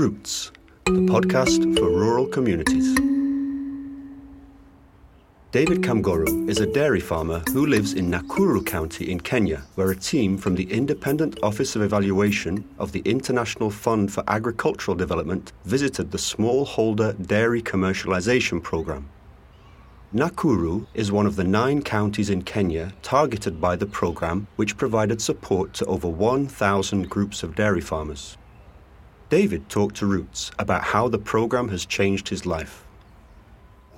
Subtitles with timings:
[0.00, 0.50] Roots,
[0.86, 2.94] the podcast for rural communities.
[5.52, 9.94] David Kamgoro is a dairy farmer who lives in Nakuru County in Kenya, where a
[9.94, 16.12] team from the Independent Office of Evaluation of the International Fund for Agricultural Development visited
[16.12, 19.06] the Smallholder Dairy Commercialization Program.
[20.14, 25.20] Nakuru is one of the nine counties in Kenya targeted by the program, which provided
[25.20, 28.38] support to over 1,000 groups of dairy farmers.
[29.30, 32.84] David talked to Roots about how the program has changed his life.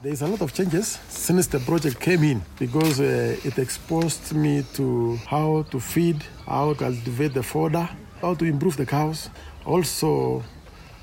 [0.02, 4.62] There's a lot of changes since the project came in because uh, it exposed me
[4.74, 7.88] to how to feed, how to cultivate the fodder,
[8.20, 9.30] how to improve the cows.
[9.64, 10.42] Also,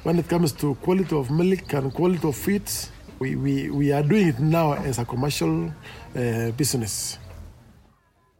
[0.04, 4.04] when it comes to quality of milk and quality of feeds, we, we, we are
[4.04, 5.74] doing it now as a commercial
[6.16, 7.18] uh, business.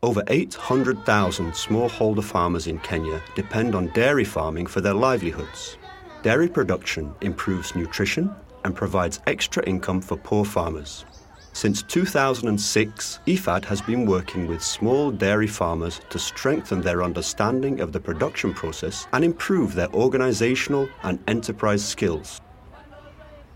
[0.02, 5.78] Over 800,000 smallholder farmers in Kenya depend on dairy farming for their livelihoods.
[6.24, 8.34] Dairy production improves nutrition,
[8.64, 11.06] and provides extra income for poor farmers.
[11.54, 17.92] Since 2006, IFAD has been working with small dairy farmers to strengthen their understanding of
[17.92, 22.40] the production process and improve their organizational and enterprise skills.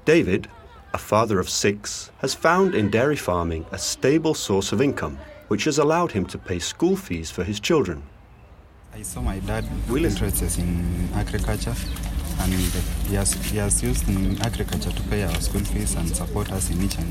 [0.05, 0.49] David,
[0.93, 5.17] a father of six, has found in dairy farming a stable source of income,
[5.53, 8.01] which has allowed him to pay school fees for his children.
[8.91, 11.75] I saw my dad really interested in agriculture
[12.39, 14.03] and he has, he has used
[14.41, 17.07] agriculture to pay our school fees and support us in each and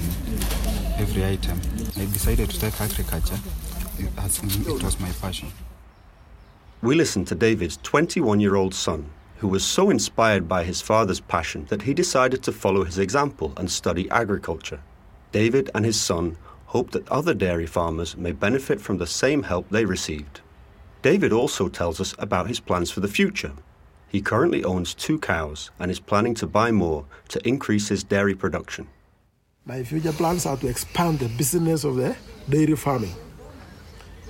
[0.98, 1.57] every item.
[1.97, 3.39] I decided to take agriculture
[4.19, 5.53] as it was my passion.
[6.83, 11.20] We listened to David's 21 year old son, who was so inspired by his father's
[11.20, 14.81] passion that he decided to follow his example and study agriculture.
[15.31, 16.37] David and his son
[16.73, 20.41] hope that other dairy farmers may benefit from the same help they received.
[21.03, 23.53] David also tells us about his plans for the future
[24.12, 28.34] he currently owns two cows and is planning to buy more to increase his dairy
[28.34, 28.87] production.
[29.64, 32.14] My future plans are to expand the business of the
[32.46, 33.14] dairy farming.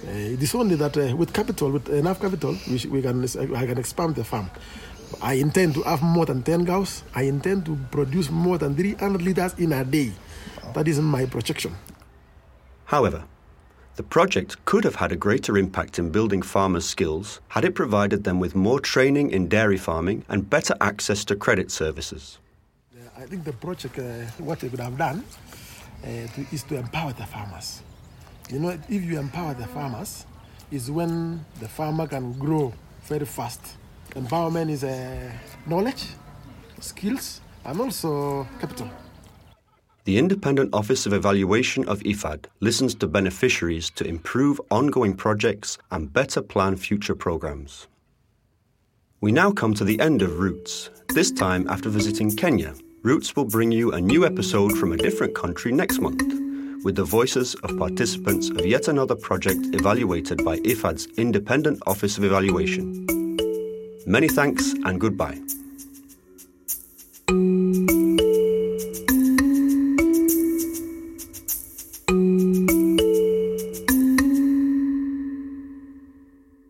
[0.07, 3.25] Uh, it is only that uh, with capital, with enough capital, we, sh- we can,
[3.57, 4.49] I can expand the farm.
[5.21, 7.03] I intend to have more than 10 cows.
[7.13, 10.13] I intend to produce more than 300 liters in a day.
[10.75, 11.75] That is my projection.
[12.93, 13.25] However,
[13.97, 18.25] the project could have had a greater impact in building farmers' skills had it provided
[18.25, 22.39] them with more training in dairy farming and better access to credit services.
[23.17, 25.25] I think the project, uh, what they could have done,
[26.05, 27.81] uh, to, is to empower the farmers.
[28.51, 30.27] You know, if you empower the farmers,
[30.71, 32.75] is when the farmer can grow
[33.05, 33.79] very fast.
[34.11, 35.33] Empowerment is uh,
[35.65, 36.09] knowledge,
[36.81, 38.91] skills, and also capital.
[40.05, 46.13] The Independent Office of Evaluation of IFAD listens to beneficiaries to improve ongoing projects and
[46.13, 47.87] better plan future programs.
[49.21, 52.75] We now come to the end of Roots, this time after visiting Kenya.
[53.05, 56.25] Roots will bring you a new episode from a different country next month,
[56.83, 62.25] with the voices of participants of yet another project evaluated by IFAD's Independent Office of
[62.25, 63.07] Evaluation.
[64.05, 65.41] Many thanks and goodbye.